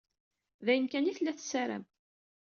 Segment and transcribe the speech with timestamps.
[0.65, 1.83] D ayen kan i tella tessaram.